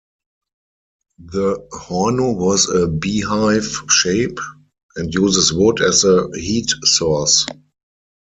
[1.23, 4.39] The horno has a beehive shape
[4.95, 7.45] and uses wood as the heat source.